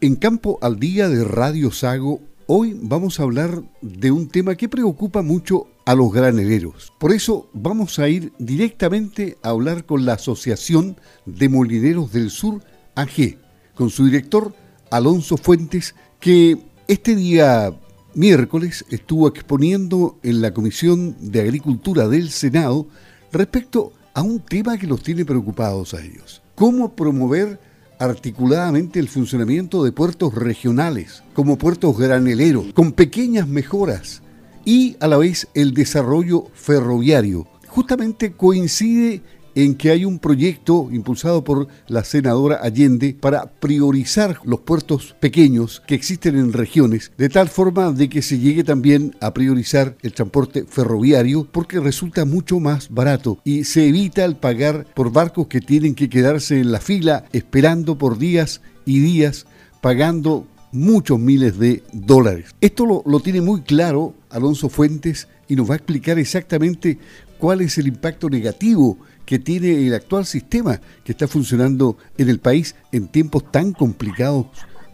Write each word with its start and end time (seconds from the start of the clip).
En 0.00 0.14
Campo 0.14 0.60
al 0.62 0.78
Día 0.78 1.08
de 1.08 1.24
Radio 1.24 1.72
Sago, 1.72 2.20
hoy 2.46 2.78
vamos 2.80 3.18
a 3.18 3.24
hablar 3.24 3.64
de 3.82 4.12
un 4.12 4.28
tema 4.28 4.54
que 4.54 4.68
preocupa 4.68 5.22
mucho 5.22 5.66
a 5.86 5.96
los 5.96 6.12
graneleros. 6.12 6.92
Por 7.00 7.10
eso 7.12 7.50
vamos 7.52 7.98
a 7.98 8.08
ir 8.08 8.32
directamente 8.38 9.38
a 9.42 9.48
hablar 9.48 9.86
con 9.86 10.06
la 10.06 10.12
Asociación 10.12 10.96
de 11.26 11.48
Molineros 11.48 12.12
del 12.12 12.30
Sur, 12.30 12.62
AG, 12.94 13.38
con 13.74 13.90
su 13.90 14.04
director 14.04 14.54
Alonso 14.92 15.36
Fuentes, 15.36 15.96
que 16.20 16.58
este 16.86 17.16
día 17.16 17.74
miércoles 18.14 18.84
estuvo 18.90 19.26
exponiendo 19.26 20.20
en 20.22 20.42
la 20.42 20.54
Comisión 20.54 21.16
de 21.18 21.40
Agricultura 21.40 22.06
del 22.06 22.30
Senado 22.30 22.86
respecto 23.32 23.92
a 24.14 24.22
un 24.22 24.38
tema 24.38 24.78
que 24.78 24.86
los 24.86 25.02
tiene 25.02 25.24
preocupados 25.24 25.92
a 25.92 26.04
ellos. 26.04 26.40
¿Cómo 26.54 26.94
promover 26.94 27.58
articuladamente 27.98 28.98
el 29.00 29.08
funcionamiento 29.08 29.84
de 29.84 29.92
puertos 29.92 30.34
regionales, 30.34 31.22
como 31.34 31.58
puertos 31.58 31.98
graneleros, 31.98 32.72
con 32.72 32.92
pequeñas 32.92 33.48
mejoras 33.48 34.22
y 34.64 34.96
a 35.00 35.08
la 35.08 35.16
vez 35.16 35.48
el 35.54 35.74
desarrollo 35.74 36.46
ferroviario. 36.54 37.46
Justamente 37.68 38.32
coincide 38.32 39.22
en 39.58 39.74
que 39.74 39.90
hay 39.90 40.04
un 40.04 40.20
proyecto 40.20 40.88
impulsado 40.92 41.42
por 41.42 41.66
la 41.88 42.04
senadora 42.04 42.60
Allende 42.62 43.16
para 43.18 43.50
priorizar 43.50 44.38
los 44.44 44.60
puertos 44.60 45.16
pequeños 45.18 45.82
que 45.84 45.96
existen 45.96 46.38
en 46.38 46.52
regiones, 46.52 47.10
de 47.18 47.28
tal 47.28 47.48
forma 47.48 47.90
de 47.90 48.08
que 48.08 48.22
se 48.22 48.38
llegue 48.38 48.62
también 48.62 49.16
a 49.20 49.34
priorizar 49.34 49.96
el 50.02 50.12
transporte 50.12 50.64
ferroviario 50.64 51.48
porque 51.50 51.80
resulta 51.80 52.24
mucho 52.24 52.60
más 52.60 52.88
barato 52.88 53.40
y 53.42 53.64
se 53.64 53.88
evita 53.88 54.24
el 54.24 54.36
pagar 54.36 54.86
por 54.94 55.10
barcos 55.12 55.48
que 55.48 55.60
tienen 55.60 55.96
que 55.96 56.08
quedarse 56.08 56.60
en 56.60 56.70
la 56.70 56.78
fila 56.78 57.24
esperando 57.32 57.98
por 57.98 58.16
días 58.16 58.60
y 58.84 59.00
días 59.00 59.44
pagando 59.80 60.46
muchos 60.70 61.18
miles 61.18 61.58
de 61.58 61.82
dólares. 61.92 62.54
Esto 62.60 62.86
lo, 62.86 63.02
lo 63.04 63.18
tiene 63.18 63.40
muy 63.40 63.62
claro 63.62 64.14
Alonso 64.30 64.68
Fuentes 64.68 65.26
y 65.48 65.56
nos 65.56 65.68
va 65.68 65.74
a 65.74 65.78
explicar 65.78 66.16
exactamente 66.16 66.98
cuál 67.38 67.60
es 67.60 67.76
el 67.78 67.88
impacto 67.88 68.30
negativo 68.30 68.98
que 69.28 69.38
tiene 69.38 69.86
el 69.86 69.92
actual 69.92 70.24
sistema 70.24 70.80
que 71.04 71.12
está 71.12 71.28
funcionando 71.28 71.98
en 72.16 72.30
el 72.30 72.38
país 72.38 72.74
en 72.92 73.08
tiempos 73.08 73.52
tan 73.52 73.72
complicados 73.72 74.46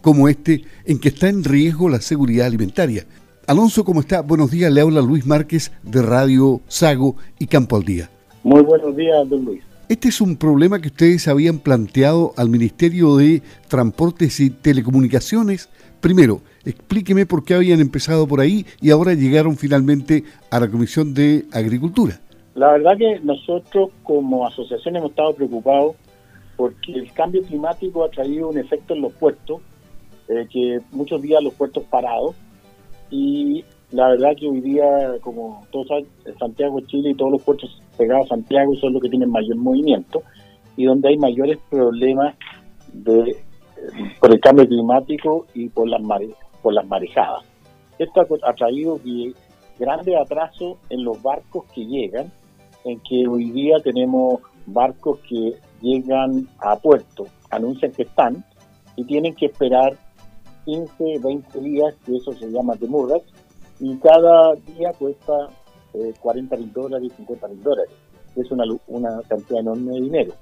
como 0.03 0.29
este, 0.29 0.65
en 0.85 0.99
que 0.99 1.11
está 1.11 1.29
en 1.29 1.45
riesgo 1.45 1.89
la 1.89 2.01
seguridad 2.01 2.49
alimentaria. 2.49 3.07
Alonso, 3.47 3.85
¿cómo 3.85 4.01
está? 4.01 4.23
Buenos 4.23 4.51
días, 4.51 4.73
le 4.73 4.81
habla 4.81 5.03
Luis 5.03 5.25
Márquez 5.25 5.71
de 5.85 6.03
Radio 6.03 6.61
Sago 6.67 7.15
y 7.39 7.47
Campo 7.47 7.77
al 7.77 7.85
Día. 7.85 8.11
Muy 8.43 8.63
buenos 8.63 8.97
días, 8.97 9.17
don 9.29 9.45
Luis. 9.45 9.63
Este 9.89 10.09
es 10.09 10.21
un 10.21 10.35
problema 10.35 10.81
que 10.81 10.89
ustedes 10.89 11.29
habían 11.29 11.61
planteado 11.61 12.35
al 12.37 12.49
Ministerio 12.49 13.17
de 13.17 13.41
Transportes 13.69 14.41
y 14.41 14.51
Telecomunicaciones. 14.51 15.69
Primero, 16.01 16.43
explíqueme 16.65 17.25
por 17.25 17.45
qué 17.45 17.55
habían 17.55 17.79
empezado 17.79 18.27
por 18.27 18.41
ahí 18.41 18.67
y 18.81 18.91
ahora 18.91 19.15
llegaron 19.15 19.57
finalmente 19.57 20.25
a 20.51 20.59
la 20.59 20.69
Comisión 20.69 21.15
de 21.15 21.47
Agricultura. 21.53 22.21
La 22.55 22.71
verdad 22.73 22.97
que 22.97 23.19
nosotros 23.21 23.91
como 24.05 24.47
asociación 24.47 24.97
hemos 24.97 25.11
estado 25.11 25.35
preocupados 25.35 25.97
porque 26.57 26.93
el 26.93 27.13
cambio 27.13 27.43
climático 27.43 28.05
ha 28.05 28.09
traído 28.11 28.49
un 28.49 28.59
efecto 28.59 28.95
en 28.95 29.03
los 29.03 29.13
puertos, 29.15 29.61
eh, 30.29 30.47
que 30.49 30.79
muchos 30.93 31.21
días 31.21 31.43
los 31.43 31.55
puertos 31.55 31.83
parados, 31.85 32.37
y 33.11 33.65
la 33.91 34.11
verdad 34.11 34.31
que 34.39 34.49
hoy 34.49 34.61
día, 34.61 34.85
como 35.21 35.67
todos 35.73 35.89
saben, 35.89 36.07
Santiago, 36.39 36.81
Chile 36.83 37.11
y 37.11 37.15
todos 37.15 37.33
los 37.33 37.43
puertos 37.43 37.83
pegados 37.99 38.27
a 38.27 38.37
Santiago 38.37 38.75
son 38.77 38.93
los 38.93 39.03
que 39.03 39.09
tienen 39.09 39.31
mayor 39.31 39.57
movimiento 39.57 40.23
y 40.77 40.85
donde 40.85 41.09
hay 41.09 41.17
mayores 41.17 41.59
problemas 41.69 42.37
de, 42.93 43.31
eh, 43.31 43.37
por 44.21 44.33
el 44.33 44.41
cambio 44.41 44.67
climático 44.67 45.47
y 45.55 45.69
por 45.69 45.89
las, 45.89 46.03
mare, 46.03 46.31
por 46.63 46.73
las 46.73 46.87
marejadas. 46.87 47.45
Esto 47.99 48.21
ha, 48.21 48.51
ha 48.51 48.55
traído 48.55 49.01
grandes 49.79 50.15
atrasos 50.17 50.79
en 50.89 51.03
los 51.03 51.21
barcos 51.21 51.65
que 51.75 51.85
llegan 51.85 52.33
en 52.85 53.01
que 53.01 53.27
hoy 53.27 53.51
día 53.51 53.77
tenemos 53.83 54.41
barcos 54.67 55.19
que 55.29 55.55
llegan 55.81 56.49
a 56.59 56.77
puerto, 56.77 57.27
anuncian 57.51 57.93
que 57.93 58.03
están 58.03 58.45
y 58.97 59.05
tienen 59.05 59.35
que 59.35 59.47
esperar 59.47 59.97
15, 60.65 61.19
20 61.23 61.61
días, 61.61 61.95
que 62.05 62.17
eso 62.17 62.33
se 62.33 62.51
llama 62.51 62.75
demurras, 62.77 63.23
y 63.81 63.97
cada 63.97 64.55
día 64.55 64.93
cuesta 64.99 65.51
40 66.21 66.55
eh, 66.55 66.59
mil 66.59 66.73
dólares, 66.73 67.13
50 67.17 67.49
mil 67.49 67.63
dólares. 67.63 67.93
Es 68.37 68.51
una, 68.51 68.65
una 68.89 69.21
cantidad 69.29 69.61
enorme 69.61 69.93
de 69.93 70.01
dinero. 70.01 70.33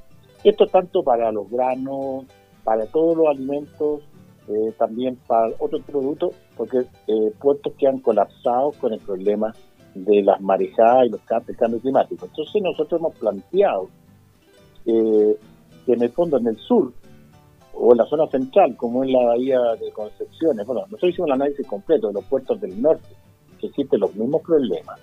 Esto 0.45 0.67
tanto 0.67 1.03
para 1.03 1.31
los 1.31 1.51
granos, 1.51 2.25
para 2.65 2.87
todos 2.87 3.17
los 3.17 3.29
alimentos, 3.29 4.03
eh, 4.49 4.73
también 4.79 5.17
para 5.27 5.53
otros 5.59 5.83
productos, 5.83 6.35
porque 6.57 6.79
eh, 7.07 7.33
puertos 7.41 7.73
que 7.79 7.87
han 7.87 7.99
colapsado 7.99 8.73
con 8.81 8.93
el 8.93 9.01
problema 9.01 9.55
de 9.95 10.23
las 10.23 10.41
marejadas 10.41 11.07
y 11.07 11.11
los 11.11 11.21
cambios, 11.23 11.57
cambio 11.59 11.81
climático. 11.81 12.27
Entonces 12.27 12.63
nosotros 12.63 13.01
hemos 13.01 13.15
planteado 13.17 13.89
eh, 14.87 15.37
que 15.87 15.93
en 15.93 16.03
el 16.03 16.11
fondo 16.11 16.39
en 16.39 16.47
el 16.47 16.57
sur 16.59 16.93
o 17.75 17.93
en 17.93 17.99
la 17.99 18.07
zona 18.07 18.27
central, 18.29 18.77
como 18.77 19.05
es 19.05 19.11
la 19.11 19.25
bahía 19.25 19.59
de 19.81 19.91
Concepciones, 19.93 20.67
bueno, 20.67 20.83
nosotros 20.83 21.11
hicimos 21.11 21.29
el 21.29 21.35
análisis 21.35 21.67
completo 21.67 22.09
de 22.09 22.15
los 22.15 22.25
puertos 22.25 22.61
del 22.61 22.81
norte, 22.81 23.09
que 23.59 23.67
existen 23.69 24.01
los 24.01 24.15
mismos 24.15 24.43
problemas, 24.43 25.01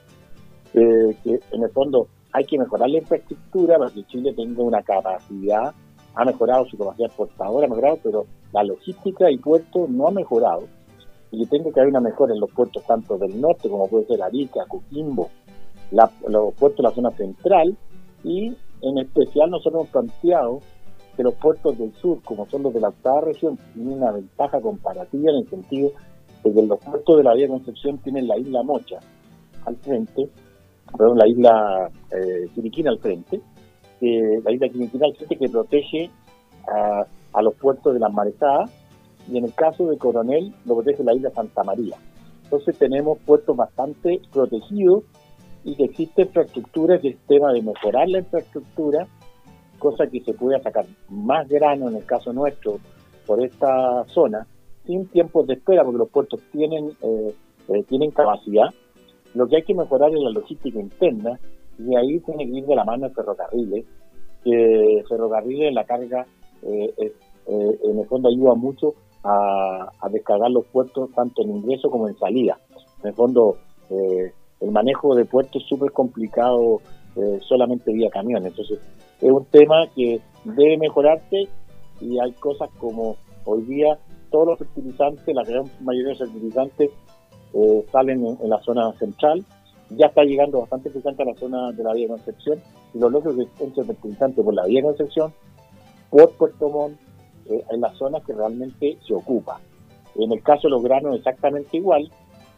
eh, 0.74 1.16
que 1.24 1.40
en 1.52 1.64
el 1.64 1.70
fondo 1.72 2.08
hay 2.32 2.46
que 2.46 2.60
mejorar 2.60 2.90
la 2.90 3.00
infraestructura 3.00 3.78
para 3.78 3.92
que 3.92 4.04
Chile 4.06 4.34
tenga 4.34 4.62
una 4.62 4.84
capacidad, 4.84 5.74
ha 6.16 6.26
mejorado 6.26 6.66
su 6.66 6.78
capacidad 6.78 7.08
exportadora, 7.08 7.66
ha 7.66 7.70
mejorado, 7.70 8.00
pero 8.04 8.26
la 8.52 8.64
logística 8.64 9.32
y 9.32 9.38
puertos 9.38 9.90
no 9.90 10.08
ha 10.08 10.12
mejorado 10.12 10.68
y 11.32 11.46
tengo 11.46 11.72
que 11.72 11.80
haber 11.80 11.92
una 11.92 12.02
mejora 12.02 12.34
en 12.34 12.40
los 12.40 12.52
puertos 12.52 12.84
tanto 12.86 13.18
del 13.18 13.40
norte 13.40 13.70
como 13.70 13.88
puede 13.88 14.06
ser 14.06 14.22
Arica, 14.22 14.66
Coquimbo, 14.68 15.30
los 15.92 16.54
puertos 16.56 16.78
de 16.78 16.84
la 16.84 16.92
zona 16.92 17.12
central 17.12 17.76
y 18.24 18.54
en 18.82 18.98
especial 18.98 19.50
nosotros 19.50 19.82
hemos 19.82 19.90
planteado 19.90 20.60
que 21.16 21.24
los 21.24 21.34
puertos 21.36 21.78
del 21.78 21.94
sur, 21.94 22.22
como 22.24 22.48
son 22.48 22.64
los 22.64 22.74
de 22.74 22.80
la 22.80 22.90
octava 22.90 23.22
región, 23.22 23.58
tienen 23.74 24.02
una 24.02 24.12
ventaja 24.12 24.62
comparativa 24.62 25.32
en 25.32 25.38
el 25.40 25.50
sentido 25.50 25.92
de 26.44 26.54
que 26.54 26.62
los 26.64 26.80
puertos 26.80 27.18
de 27.18 27.24
la 27.24 27.34
Vía 27.34 27.48
Concepción 27.48 27.98
tienen 27.98 28.28
la 28.28 28.38
isla 28.38 28.64
Mocha 28.64 29.00
al 29.66 29.76
frente, 29.78 30.30
perdón, 30.98 31.18
la 31.18 31.28
isla 31.28 31.92
eh, 32.12 32.48
al 32.88 33.00
frente, 33.00 33.42
la 34.02 34.52
isla 34.52 34.70
Quiriquina 34.70 35.06
al 35.08 35.16
frente 35.16 35.36
que 35.38 35.50
protege 35.50 36.10
a, 36.68 37.06
a 37.34 37.42
los 37.42 37.54
puertos 37.56 37.94
de 37.94 38.00
las 38.00 38.14
marejadas 38.14 38.72
y 39.32 39.38
en 39.38 39.46
el 39.46 39.54
caso 39.54 39.88
de 39.88 39.98
Coronel 39.98 40.54
lo 40.66 40.76
protege 40.76 41.04
la 41.04 41.14
isla 41.14 41.30
Santa 41.32 41.64
María. 41.64 41.98
Entonces 42.44 42.78
tenemos 42.78 43.20
puertos 43.20 43.56
bastante 43.56 44.22
protegidos 44.34 45.04
y 45.64 45.76
que 45.76 45.84
existe 45.84 46.24
infraestructura, 46.24 47.00
que 47.00 47.10
es 47.10 47.18
tema 47.28 47.54
de 47.54 47.62
mejorar 47.62 48.10
la 48.10 48.20
infraestructura, 48.20 49.06
cosa 49.78 50.08
que 50.08 50.22
se 50.22 50.34
pueda 50.34 50.60
sacar 50.62 50.86
más 51.10 51.48
grano 51.48 51.90
en 51.90 51.98
el 51.98 52.06
caso 52.06 52.34
nuestro 52.34 52.80
por 53.28 53.44
esta 53.44 54.04
zona, 54.08 54.48
sin 54.86 55.06
tiempos 55.08 55.46
de 55.46 55.54
espera, 55.54 55.84
porque 55.84 56.00
los 56.00 56.10
puertos 56.10 56.42
tienen, 56.52 56.92
eh, 57.02 57.36
eh, 57.68 57.84
tienen 57.84 58.10
capacidad. 58.10 58.70
Lo 59.36 59.48
que 59.48 59.58
hay 59.58 59.64
que 59.64 59.76
mejorar 59.76 60.10
es 60.12 60.20
la 60.20 60.32
logística 60.32 60.80
interna 60.80 61.40
y 61.78 61.96
ahí 61.96 62.20
tiene 62.22 62.46
que 62.46 62.58
ir 62.58 62.66
de 62.66 62.76
la 62.76 62.84
mano 62.84 63.06
el 63.06 63.14
ferrocarriles, 63.14 63.86
que 64.44 65.04
ferrocarriles 65.08 65.72
la 65.72 65.84
carga 65.84 66.26
eh, 66.64 67.14
en 67.46 68.00
el 68.00 68.06
fondo 68.08 68.30
ayuda 68.30 68.56
mucho 68.56 68.96
a, 69.24 69.90
descargar 70.12 70.50
los 70.52 70.66
puertos 70.66 71.12
tanto 71.14 71.44
en 71.44 71.58
ingreso 71.58 71.90
como 71.90 72.08
en 72.08 72.18
salida. 72.18 72.60
En 73.02 73.10
el 73.10 73.14
fondo, 73.14 73.58
eh, 73.90 74.34
el 74.60 74.72
manejo 74.72 75.16
de 75.16 75.26
puertos 75.26 75.62
es 75.62 75.70
súper 75.70 75.92
complicado 75.92 76.82
eh, 77.16 77.40
solamente 77.48 77.92
vía 77.92 78.10
camiones. 78.10 78.52
Entonces, 78.52 78.80
es 79.22 79.32
un 79.32 79.46
tema 79.46 79.88
que 79.96 80.22
debe 80.44 80.78
mejorarse 80.78 81.48
y 82.02 82.20
hay 82.20 82.32
cosas 82.34 82.70
como 82.80 83.18
hoy 83.46 83.62
día 83.64 83.98
todos 84.32 84.48
los 84.48 84.60
fertilizantes, 84.60 85.36
la 85.36 85.44
gran 85.44 85.66
mayoría 85.82 86.14
de 86.14 86.20
los 86.20 86.30
fertilizantes 86.32 86.92
eh, 87.54 87.86
salen 87.92 88.26
en, 88.26 88.50
la 88.50 88.60
zona 88.62 88.92
central. 88.94 89.44
Ya 89.90 90.08
está 90.08 90.24
llegando 90.24 90.60
bastante 90.60 90.90
fertilizante 90.90 91.24
a 91.24 91.34
la 91.34 91.40
zona 91.40 91.72
de 91.72 91.84
la 91.84 91.94
Vía 91.94 92.08
Concepción 92.08 92.62
y 92.94 93.00
lo 93.00 93.10
lógico 93.10 93.42
es 93.42 93.50
que 93.58 93.64
entre 93.64 93.84
fertilizante 93.84 94.44
por 94.44 94.54
la 94.54 94.66
Vía 94.66 94.84
Concepción, 94.84 95.34
por 96.12 96.32
Puerto 96.34 96.70
Montt, 96.70 97.00
eh, 97.50 97.64
en 97.72 97.82
las 97.82 97.98
zonas 97.98 98.24
que 98.26 98.34
realmente 98.34 98.98
se 99.06 99.14
ocupa. 99.14 99.60
En 100.16 100.32
el 100.32 100.42
caso 100.42 100.68
de 100.68 100.72
los 100.72 100.84
granos 100.84 101.18
exactamente 101.18 101.78
igual, 101.78 102.12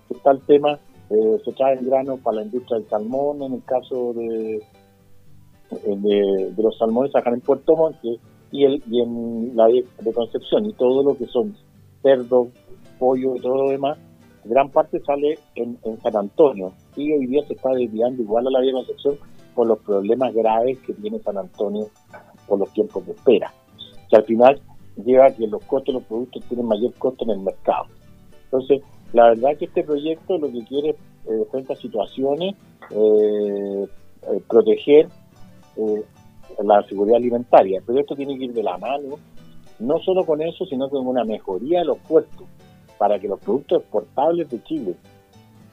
está 0.09 0.31
el 0.31 0.41
tema, 0.41 0.79
eh, 1.09 1.41
se 1.43 1.51
trae 1.53 1.77
el 1.77 1.85
grano 1.85 2.17
para 2.17 2.37
la 2.37 2.43
industria 2.43 2.79
del 2.79 2.89
salmón, 2.89 3.41
en 3.41 3.53
el 3.53 3.63
caso 3.63 4.13
de, 4.13 4.55
eh, 5.71 5.95
de, 5.97 6.53
los 6.61 6.77
salmones 6.77 7.15
acá 7.15 7.29
en 7.29 7.41
Puerto 7.41 7.75
Montt 7.75 7.97
y, 8.51 8.65
el, 8.65 8.83
y 8.89 9.01
en 9.01 9.55
la 9.55 9.67
de, 9.67 10.13
Concepción, 10.13 10.65
y 10.65 10.73
todo 10.73 11.03
lo 11.03 11.17
que 11.17 11.25
son 11.27 11.55
cerdo, 12.01 12.49
pollo 12.99 13.35
y 13.35 13.39
todo 13.39 13.63
lo 13.63 13.69
demás, 13.69 13.97
gran 14.43 14.69
parte 14.69 14.99
sale 15.01 15.39
en, 15.55 15.77
San 16.01 16.15
Antonio 16.15 16.73
y 16.95 17.11
hoy 17.13 17.27
día 17.27 17.45
se 17.47 17.53
está 17.53 17.69
desviando 17.69 18.21
igual 18.21 18.47
a 18.47 18.51
la 18.51 18.59
de 18.59 18.71
Concepción 18.71 19.17
por 19.55 19.67
los 19.67 19.79
problemas 19.79 20.33
graves 20.33 20.79
que 20.79 20.93
tiene 20.93 21.19
San 21.19 21.37
Antonio 21.37 21.87
por 22.47 22.59
los 22.59 22.71
tiempos 22.73 23.05
de 23.05 23.13
espera. 23.13 23.53
Que 24.09 24.17
al 24.17 24.23
final 24.23 24.61
lleva 24.97 25.27
a 25.27 25.31
que 25.31 25.47
los 25.47 25.63
costos 25.65 25.93
de 25.93 25.99
los 25.99 26.07
productos 26.07 26.43
tienen 26.45 26.67
mayor 26.67 26.93
costo 26.95 27.23
en 27.25 27.31
el 27.31 27.39
mercado. 27.39 27.85
Entonces, 28.45 28.81
la 29.13 29.29
verdad 29.29 29.57
que 29.57 29.65
este 29.65 29.83
proyecto 29.83 30.37
lo 30.37 30.51
que 30.51 30.63
quiere 30.65 30.89
eh, 30.89 31.45
frente 31.51 31.73
a 31.73 31.75
situaciones, 31.75 32.55
eh, 32.89 33.87
eh, 34.23 34.41
proteger 34.47 35.07
eh, 35.77 36.03
la 36.63 36.83
seguridad 36.83 37.17
alimentaria. 37.17 37.79
El 37.79 37.83
proyecto 37.83 38.15
tiene 38.15 38.37
que 38.37 38.45
ir 38.45 38.53
de 38.53 38.63
la 38.63 38.77
mano, 38.77 39.15
no 39.79 39.99
solo 39.99 40.25
con 40.25 40.41
eso, 40.41 40.65
sino 40.65 40.89
con 40.89 41.07
una 41.07 41.23
mejoría 41.23 41.79
de 41.79 41.85
los 41.85 41.97
puertos, 41.99 42.47
para 42.97 43.19
que 43.19 43.27
los 43.27 43.39
productos 43.39 43.81
exportables 43.81 44.49
de 44.49 44.61
Chile 44.63 44.95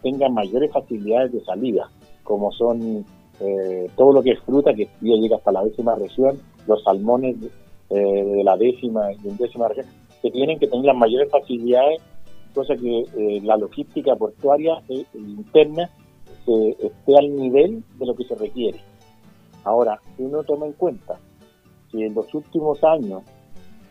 tengan 0.02 0.32
mayores 0.32 0.72
facilidades 0.72 1.32
de 1.32 1.44
salida, 1.44 1.90
como 2.22 2.50
son 2.52 3.04
eh, 3.40 3.90
todo 3.96 4.12
lo 4.12 4.22
que 4.22 4.30
es 4.30 4.40
fruta, 4.40 4.72
que 4.72 4.88
llega 5.00 5.36
hasta 5.36 5.52
la 5.52 5.64
décima 5.64 5.94
región, 5.94 6.38
los 6.66 6.82
salmones 6.84 7.36
eh, 7.90 8.24
de 8.24 8.44
la 8.44 8.56
décima 8.56 9.12
y 9.12 9.26
undécima 9.26 9.68
región, 9.68 9.86
que 10.22 10.30
tienen 10.30 10.58
que 10.58 10.66
tener 10.66 10.84
las 10.84 10.96
mayores 10.96 11.30
facilidades, 11.30 12.00
cosa 12.54 12.74
que 12.76 13.00
eh, 13.00 13.40
la 13.42 13.56
logística 13.56 14.16
portuaria 14.16 14.82
e 14.88 15.04
interna 15.14 15.90
esté 16.46 17.18
al 17.18 17.36
nivel 17.36 17.84
de 17.98 18.06
lo 18.06 18.14
que 18.14 18.24
se 18.24 18.34
requiere. 18.34 18.80
Ahora, 19.64 20.00
si 20.16 20.22
uno 20.22 20.42
toma 20.44 20.66
en 20.66 20.72
cuenta 20.72 21.18
que 21.92 22.06
en 22.06 22.14
los 22.14 22.32
últimos 22.34 22.82
años, 22.84 23.22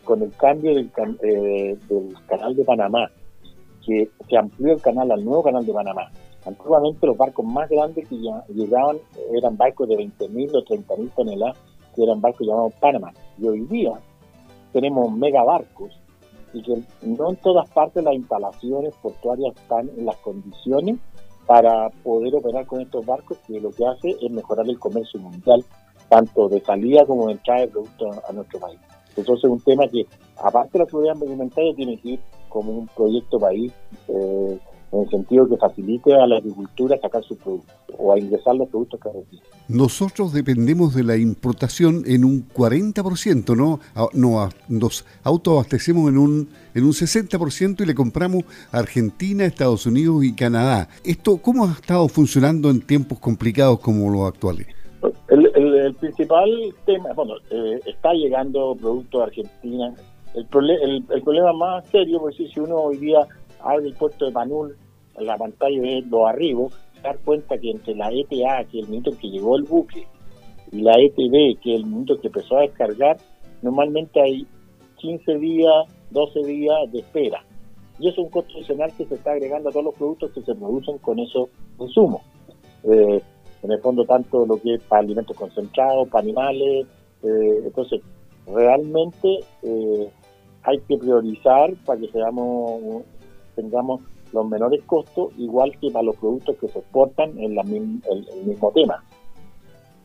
con 0.02 0.22
el 0.22 0.32
cambio 0.32 0.74
del, 0.74 0.90
del 0.90 2.14
canal 2.26 2.56
de 2.56 2.64
Panamá, 2.64 3.10
que 3.86 4.08
se 4.28 4.36
amplió 4.36 4.72
el 4.72 4.80
canal 4.80 5.12
al 5.12 5.24
nuevo 5.24 5.44
canal 5.44 5.64
de 5.64 5.72
Panamá, 5.72 6.10
Antiguamente 6.48 7.06
los 7.06 7.16
barcos 7.16 7.44
más 7.44 7.68
grandes 7.68 8.08
que 8.08 8.20
ya 8.20 8.44
llegaban 8.48 8.96
eran 9.36 9.56
barcos 9.56 9.88
de 9.88 9.96
20.000 9.96 10.54
o 10.54 10.64
30.000 10.64 11.10
toneladas, 11.14 11.58
que 11.98 12.04
eran 12.04 12.20
barcos 12.20 12.46
llamados 12.46 12.74
Panamá. 12.74 13.12
Y 13.38 13.48
hoy 13.48 13.60
día 13.62 13.90
tenemos 14.72 15.12
megabarcos 15.12 15.92
y 16.52 16.62
que 16.62 16.80
no 17.02 17.30
en 17.30 17.36
todas 17.36 17.68
partes 17.70 18.04
las 18.04 18.14
instalaciones 18.14 18.94
portuarias 19.02 19.56
están 19.56 19.90
en 19.96 20.06
las 20.06 20.16
condiciones 20.18 20.96
para 21.46 21.90
poder 22.04 22.36
operar 22.36 22.66
con 22.66 22.80
estos 22.80 23.04
barcos, 23.04 23.38
que 23.46 23.60
lo 23.60 23.70
que 23.70 23.84
hace 23.84 24.10
es 24.10 24.30
mejorar 24.30 24.68
el 24.68 24.78
comercio 24.78 25.18
mundial, 25.18 25.64
tanto 26.08 26.48
de 26.48 26.60
salida 26.60 27.04
como 27.04 27.26
de 27.26 27.32
entrada 27.32 27.62
de 27.62 27.68
productos 27.68 28.18
a 28.28 28.32
nuestro 28.32 28.60
país. 28.60 28.78
Entonces 29.16 29.44
es 29.44 29.50
un 29.50 29.60
tema 29.60 29.88
que, 29.88 30.06
aparte 30.36 30.78
de 30.78 30.84
la 30.84 30.90
seguridad 30.90 31.16
alimentaria, 31.20 31.74
tiene 31.74 31.96
que 31.96 32.10
ir 32.10 32.20
como 32.48 32.72
un 32.72 32.86
proyecto 32.88 33.40
país 33.40 33.72
eh, 34.08 34.58
en 34.92 35.00
el 35.00 35.10
sentido 35.10 35.48
que 35.48 35.56
facilite 35.56 36.14
a 36.14 36.26
la 36.26 36.36
agricultura 36.36 36.98
sacar 37.00 37.22
sus 37.22 37.36
productos 37.38 37.74
o 37.98 38.12
a 38.12 38.18
ingresar 38.18 38.54
los 38.56 38.68
productos 38.68 39.00
que 39.00 39.08
requieren. 39.08 39.48
Nosotros 39.68 40.32
dependemos 40.32 40.94
de 40.94 41.04
la 41.04 41.16
importación 41.16 42.04
en 42.06 42.24
un 42.24 42.48
40%, 42.48 43.56
¿no? 43.56 43.80
no 44.14 44.48
nos 44.68 45.04
autoabastecemos 45.24 46.08
en 46.08 46.18
un, 46.18 46.48
en 46.74 46.84
un 46.84 46.92
60% 46.92 47.82
y 47.82 47.86
le 47.86 47.94
compramos 47.94 48.44
a 48.72 48.78
Argentina, 48.78 49.44
Estados 49.44 49.84
Unidos 49.84 50.24
y 50.24 50.34
Canadá. 50.34 50.88
¿Esto 51.04 51.36
cómo 51.36 51.66
ha 51.66 51.72
estado 51.72 52.08
funcionando 52.08 52.70
en 52.70 52.80
tiempos 52.80 53.18
complicados 53.18 53.80
como 53.80 54.10
los 54.10 54.26
actuales? 54.26 54.66
El, 55.28 55.94
principal 55.94 56.48
tema, 56.86 57.12
bueno, 57.14 57.34
eh, 57.50 57.80
está 57.86 58.12
llegando 58.12 58.76
producto 58.76 59.18
de 59.18 59.24
Argentina. 59.24 59.94
El, 60.34 60.46
el, 61.10 61.22
problema 61.22 61.52
más 61.52 61.86
serio, 61.88 62.20
pues 62.20 62.36
si 62.36 62.60
uno 62.60 62.76
hoy 62.76 62.98
día 62.98 63.26
abre 63.60 63.86
el 63.86 63.94
puerto 63.94 64.24
de 64.26 64.32
Manul, 64.32 64.76
en 65.16 65.26
la 65.26 65.36
pantalla 65.36 65.80
de 65.80 66.02
los 66.02 66.28
arribos, 66.28 66.74
se 66.94 67.02
da 67.02 67.14
cuenta 67.24 67.58
que 67.58 67.70
entre 67.70 67.94
la 67.94 68.10
ETA, 68.12 68.64
que 68.70 68.78
es 68.78 68.84
el 68.84 68.88
minuto 68.88 69.12
que 69.20 69.28
llegó 69.28 69.56
el 69.56 69.64
buque, 69.64 70.06
y 70.70 70.82
la 70.82 70.92
ETB, 70.92 71.60
que 71.60 71.74
es 71.74 71.80
el 71.80 71.86
minuto 71.86 72.20
que 72.20 72.28
empezó 72.28 72.58
a 72.58 72.62
descargar, 72.62 73.16
normalmente 73.62 74.20
hay 74.20 74.46
15 74.96 75.38
días, 75.38 75.86
12 76.10 76.44
días 76.44 76.92
de 76.92 77.00
espera. 77.00 77.44
Y 77.98 78.08
eso 78.08 78.20
es 78.20 78.26
un 78.26 78.30
costo 78.30 78.52
adicional 78.56 78.92
que 78.96 79.06
se 79.06 79.14
está 79.14 79.32
agregando 79.32 79.68
a 79.68 79.72
todos 79.72 79.86
los 79.86 79.94
productos 79.94 80.30
que 80.32 80.42
se 80.42 80.54
producen 80.54 80.98
con 80.98 81.18
esos 81.18 81.48
insumos. 81.80 82.22
Eh, 82.84 83.20
en 83.62 83.72
el 83.72 83.80
fondo, 83.80 84.04
tanto 84.04 84.46
lo 84.46 84.60
que 84.60 84.74
es 84.74 84.82
para 84.82 85.02
alimentos 85.02 85.36
concentrados, 85.36 86.08
para 86.08 86.22
animales. 86.22 86.86
Eh, 87.22 87.60
entonces, 87.64 88.00
realmente 88.46 89.40
eh, 89.62 90.10
hay 90.62 90.78
que 90.86 90.96
priorizar 90.96 91.74
para 91.84 91.98
que 91.98 92.08
seamos 92.08 93.02
tengamos 93.58 94.00
los 94.32 94.48
menores 94.48 94.82
costos, 94.84 95.32
igual 95.36 95.72
que 95.80 95.90
para 95.90 96.04
los 96.04 96.16
productos 96.16 96.56
que 96.58 96.68
se 96.68 96.78
exportan 96.78 97.30
en 97.38 97.58
el, 97.58 98.44
mismo 98.44 98.70
tema. 98.72 99.02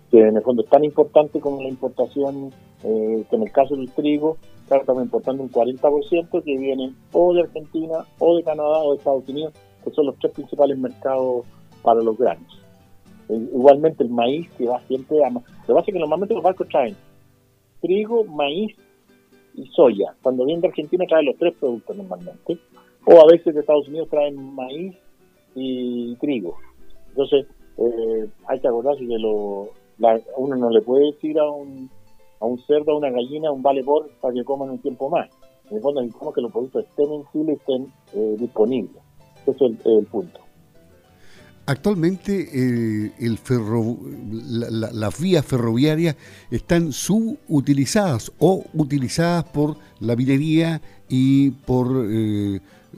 Que 0.09 0.21
en 0.21 0.37
el 0.37 0.43
fondo 0.43 0.63
es 0.63 0.69
tan 0.69 0.83
importante 0.83 1.39
como 1.39 1.61
la 1.61 1.69
importación, 1.69 2.51
eh, 2.83 3.23
que 3.29 3.35
en 3.35 3.43
el 3.43 3.51
caso 3.51 3.75
del 3.75 3.91
trigo, 3.91 4.37
claro, 4.67 4.81
estamos 4.81 5.03
importando 5.03 5.43
un 5.43 5.51
40% 5.51 6.43
que 6.43 6.57
viene 6.57 6.93
o 7.11 7.33
de 7.33 7.41
Argentina, 7.41 8.05
o 8.19 8.37
de 8.37 8.43
Canadá, 8.43 8.79
o 8.79 8.91
de 8.91 8.97
Estados 8.97 9.27
Unidos, 9.27 9.53
que 9.83 9.91
son 9.91 10.07
los 10.07 10.17
tres 10.19 10.33
principales 10.33 10.77
mercados 10.77 11.45
para 11.83 12.01
los 12.01 12.17
granos. 12.17 12.59
Eh, 13.29 13.49
igualmente 13.53 14.03
el 14.03 14.09
maíz 14.09 14.49
que 14.57 14.65
va 14.65 14.81
siempre 14.87 15.23
a... 15.23 15.29
Lo 15.29 15.41
que 15.41 15.73
pasa 15.73 15.85
es 15.87 15.93
que 15.93 15.99
normalmente 15.99 16.33
los 16.33 16.43
barcos 16.43 16.67
traen 16.69 16.95
trigo, 17.81 18.23
maíz 18.23 18.75
y 19.53 19.67
soya. 19.67 20.15
Cuando 20.21 20.45
viene 20.45 20.61
de 20.61 20.69
Argentina 20.69 21.05
traen 21.07 21.25
los 21.25 21.37
tres 21.37 21.53
productos 21.59 21.95
normalmente 21.95 22.57
o 23.05 23.21
a 23.21 23.25
veces 23.31 23.53
de 23.53 23.61
Estados 23.61 23.87
Unidos 23.87 24.09
traen 24.09 24.55
maíz 24.55 24.95
y 25.55 26.15
trigo. 26.15 26.57
Entonces, 27.09 27.45
eh, 27.77 28.27
hay 28.47 28.59
que 28.59 28.67
acordarse 28.67 29.05
que 29.05 29.17
lo, 29.19 29.69
uno 30.37 30.55
no 30.55 30.69
le 30.69 30.81
puede 30.81 31.11
decir 31.11 31.37
a 31.39 31.49
un, 31.49 31.89
a 32.39 32.45
un 32.45 32.59
cerdo, 32.65 32.91
a 32.91 32.97
una 32.97 33.09
gallina, 33.09 33.51
un 33.51 33.61
vale 33.61 33.83
por 33.83 34.09
para 34.21 34.33
que 34.33 34.43
coman 34.43 34.69
un 34.69 34.79
tiempo 34.79 35.09
más. 35.09 35.29
En 35.69 35.77
el 35.77 35.81
fondo 35.81 36.01
necesitamos 36.01 36.35
que 36.35 36.41
los 36.41 36.51
productos 36.51 36.85
estén 36.85 37.11
en 37.13 37.23
Chile, 37.31 37.53
estén 37.53 37.93
eh, 38.13 38.35
disponibles. 38.39 39.01
Ese 39.45 39.65
es 39.65 39.85
el, 39.85 40.05
punto. 40.05 40.39
Actualmente 41.65 42.47
eh, 42.53 43.11
el 43.19 43.37
ferro, 43.37 43.97
las 44.31 45.21
vías 45.21 45.45
ferroviarias 45.45 46.15
están 46.51 46.91
subutilizadas 46.91 48.31
o 48.39 48.63
utilizadas 48.73 49.45
por 49.45 49.77
la 49.99 50.15
minería 50.15 50.81
y 51.09 51.51
por 51.51 51.87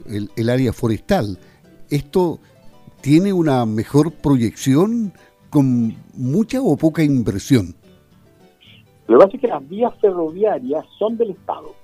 el, 0.06 0.48
área 0.48 0.72
forestal. 0.72 1.38
¿Esto 1.90 2.38
tiene 3.00 3.32
una 3.32 3.64
mejor 3.66 4.12
proyección 4.12 5.12
con 5.50 5.94
mucha 6.14 6.60
o 6.60 6.76
poca 6.76 7.02
inversión? 7.02 7.74
Lo 9.06 9.18
que 9.18 9.24
pasa 9.24 9.36
es 9.36 9.40
que 9.40 9.48
las 9.48 9.68
vías 9.68 9.94
ferroviarias 10.00 10.84
son 10.98 11.16
del 11.16 11.30
Estado. 11.30 11.74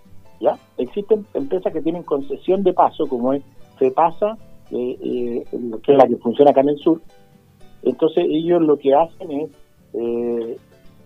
¿ya? 0.41 0.59
Existen 0.77 1.25
empresas 1.35 1.73
que 1.73 1.81
tienen 1.81 2.03
concesión 2.03 2.63
de 2.63 2.73
paso, 2.73 3.07
como 3.07 3.33
es 3.33 3.43
FEPASA, 3.79 4.37
eh, 4.71 4.99
eh, 5.01 5.45
que 5.83 5.93
es 5.93 5.99
la 5.99 6.07
que 6.07 6.17
funciona 6.17 6.51
acá 6.51 6.63
en 6.63 6.71
el 6.71 6.79
sur. 6.79 7.01
Entonces 7.83 8.25
ellos 8.29 8.63
lo 8.63 8.77
que 8.77 8.95
hacen 8.95 9.31
es 9.31 9.51
eh, 9.95 10.57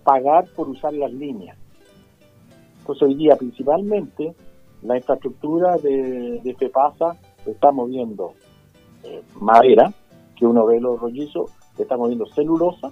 pagar 0.05 0.47
por 0.55 0.69
usar 0.69 0.95
las 0.95 1.13
líneas. 1.13 1.57
Entonces 2.81 3.09
hoy 3.09 3.15
día 3.17 3.37
principalmente 3.37 4.35
la 4.83 4.97
infraestructura 4.97 5.77
de, 5.77 6.41
de 6.43 6.55
FEPASA 6.55 7.17
está 7.47 7.73
moviendo 7.73 8.33
eh, 9.05 9.23
madera, 9.41 9.93
que 10.37 10.47
uno 10.47 10.67
ve 10.67 10.81
los 10.81 11.01
rollizos, 11.01 11.51
está 11.79 11.97
moviendo 11.97 12.27
celulosa, 12.27 12.91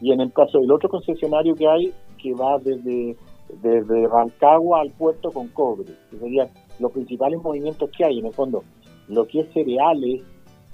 y 0.00 0.12
en 0.12 0.20
el 0.20 0.32
caso 0.32 0.58
del 0.58 0.70
otro 0.70 0.88
concesionario 0.88 1.54
que 1.54 1.68
hay, 1.68 1.92
que 2.20 2.34
va 2.34 2.58
desde, 2.58 3.16
desde 3.62 4.08
Rancagua 4.08 4.80
al 4.80 4.90
puerto 4.92 5.30
con 5.30 5.48
cobre, 5.48 5.92
que 6.10 6.18
serían 6.18 6.48
los 6.78 6.92
principales 6.92 7.40
movimientos 7.42 7.90
que 7.96 8.04
hay. 8.04 8.18
En 8.18 8.26
el 8.26 8.32
fondo, 8.32 8.62
lo 9.08 9.26
que 9.26 9.40
es 9.40 9.52
cereales 9.52 10.22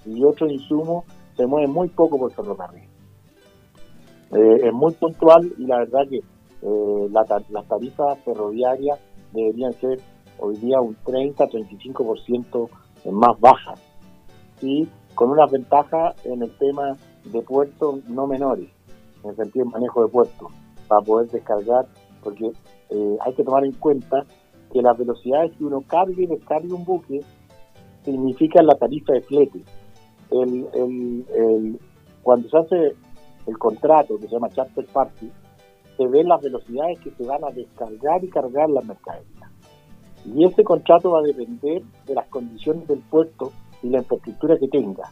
y 0.04 0.24
otros 0.24 0.50
insumos 0.50 1.04
se 1.36 1.46
mueve 1.46 1.68
muy 1.68 1.88
poco 1.88 2.18
por 2.18 2.32
ferrocarril. 2.32 2.84
Eh, 4.32 4.60
es 4.64 4.72
muy 4.72 4.92
puntual 4.94 5.52
y 5.58 5.66
la 5.66 5.78
verdad 5.78 6.08
que 6.08 6.16
eh, 6.16 7.08
las 7.10 7.68
tarifas 7.68 8.18
ferroviarias 8.24 8.98
deberían 9.32 9.72
ser 9.74 10.00
hoy 10.42 10.56
día 10.56 10.80
un 10.80 10.96
30-35% 11.04 12.68
más 13.12 13.40
baja 13.40 13.74
y 14.60 14.88
con 15.14 15.30
una 15.30 15.46
ventaja 15.46 16.14
en 16.24 16.42
el 16.42 16.50
tema 16.58 16.96
de 17.24 17.42
puertos 17.42 18.04
no 18.08 18.26
menores, 18.26 18.68
en 19.22 19.30
el 19.30 19.36
sentido 19.36 19.66
de 19.66 19.70
manejo 19.70 20.02
de 20.02 20.08
puertos, 20.08 20.52
para 20.88 21.00
poder 21.02 21.30
descargar, 21.30 21.86
porque 22.22 22.50
eh, 22.90 23.16
hay 23.20 23.34
que 23.34 23.44
tomar 23.44 23.64
en 23.64 23.72
cuenta 23.72 24.24
que 24.72 24.82
las 24.82 24.98
velocidades 24.98 25.52
que 25.56 25.64
uno 25.64 25.82
cargue 25.86 26.24
y 26.24 26.26
descargue 26.26 26.72
un 26.72 26.84
buque 26.84 27.20
significan 28.04 28.66
la 28.66 28.74
tarifa 28.74 29.12
de 29.12 29.20
flete. 29.22 29.64
Cuando 32.22 32.48
se 32.48 32.56
hace 32.56 32.96
el 33.46 33.58
contrato 33.58 34.16
que 34.16 34.26
se 34.26 34.32
llama 34.32 34.48
Charter 34.48 34.86
Party, 34.92 35.30
se 35.96 36.06
ven 36.06 36.28
las 36.28 36.40
velocidades 36.40 36.98
que 37.00 37.10
se 37.10 37.24
van 37.24 37.44
a 37.44 37.50
descargar 37.50 38.24
y 38.24 38.28
cargar 38.28 38.70
las 38.70 38.84
mercaderías. 38.84 39.41
Y 40.24 40.44
ese 40.44 40.62
contrato 40.64 41.10
va 41.10 41.20
a 41.20 41.22
depender 41.22 41.82
de 42.06 42.14
las 42.14 42.26
condiciones 42.28 42.86
del 42.88 43.00
puerto 43.00 43.52
y 43.82 43.88
la 43.88 43.98
infraestructura 43.98 44.58
que 44.58 44.68
tenga. 44.68 45.10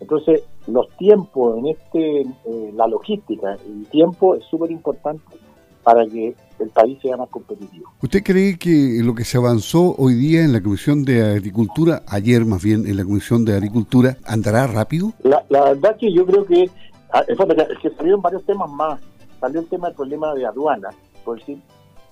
Entonces, 0.00 0.42
los 0.66 0.88
tiempos 0.96 1.58
en 1.58 1.68
este, 1.68 2.20
eh, 2.20 2.72
la 2.74 2.86
logística, 2.86 3.54
el 3.66 3.86
tiempo 3.88 4.34
es 4.34 4.44
súper 4.44 4.70
importante 4.70 5.36
para 5.82 6.04
que 6.06 6.34
el 6.58 6.68
país 6.70 6.98
sea 7.00 7.16
más 7.16 7.28
competitivo. 7.28 7.92
¿Usted 8.02 8.22
cree 8.22 8.58
que 8.58 9.00
lo 9.02 9.14
que 9.14 9.24
se 9.24 9.38
avanzó 9.38 9.94
hoy 9.98 10.14
día 10.14 10.42
en 10.42 10.52
la 10.52 10.60
Comisión 10.60 11.04
de 11.04 11.22
Agricultura, 11.22 12.02
ayer 12.08 12.44
más 12.44 12.62
bien 12.62 12.86
en 12.86 12.96
la 12.96 13.04
Comisión 13.04 13.44
de 13.44 13.54
Agricultura, 13.54 14.16
andará 14.26 14.66
rápido? 14.66 15.12
La, 15.22 15.44
verdad 15.48 15.96
que 15.96 16.12
yo 16.12 16.26
creo 16.26 16.44
que, 16.44 16.68
ah, 17.12 17.24
es 17.28 17.38
que 17.80 17.90
salieron 17.90 18.20
varios 18.20 18.44
temas 18.44 18.68
más. 18.70 19.00
Salió 19.40 19.60
el 19.60 19.66
tema 19.68 19.86
del 19.86 19.96
problema 19.96 20.34
de 20.34 20.44
aduana, 20.44 20.90
por 21.24 21.38
decir, 21.38 21.58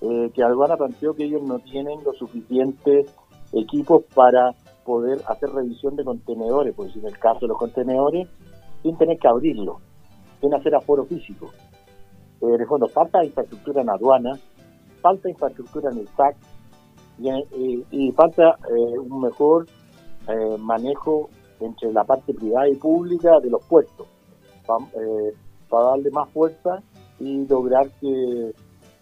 eh, 0.07 0.31
que 0.33 0.43
aduana 0.43 0.77
planteó 0.77 1.15
que 1.15 1.25
ellos 1.25 1.41
no 1.41 1.59
tienen 1.59 2.03
los 2.03 2.17
suficientes 2.17 3.11
equipos 3.53 4.03
para 4.13 4.53
poder 4.85 5.19
hacer 5.27 5.49
revisión 5.49 5.95
de 5.95 6.03
contenedores, 6.03 6.75
por 6.75 6.85
decir, 6.85 7.01
en 7.01 7.09
el 7.09 7.19
caso 7.19 7.39
de 7.41 7.47
los 7.47 7.57
contenedores, 7.57 8.27
sin 8.83 8.95
tener 8.97 9.17
que 9.17 9.27
abrirlos, 9.27 9.77
sin 10.39 10.53
hacer 10.53 10.75
aforo 10.75 11.05
físico. 11.05 11.49
Eh, 12.41 12.55
en 12.59 12.67
fondo, 12.67 12.87
falta 12.87 13.25
infraestructura 13.25 13.81
en 13.81 13.89
aduana, 13.89 14.37
falta 15.01 15.27
infraestructura 15.27 15.89
en 15.91 15.99
el 15.99 16.07
SAC 16.09 16.37
y, 17.91 18.11
falta 18.11 18.57
eh, 18.69 18.99
un 18.99 19.21
mejor 19.21 19.65
eh, 20.27 20.57
manejo 20.59 21.29
entre 21.59 21.91
la 21.91 22.03
parte 22.03 22.33
privada 22.33 22.69
y 22.69 22.75
pública 22.75 23.39
de 23.39 23.49
los 23.49 23.65
puertos, 23.65 24.05
para 24.67 25.85
darle 25.85 26.11
más 26.11 26.29
fuerza 26.29 26.83
y 27.19 27.47
lograr 27.47 27.89
que, 28.01 28.53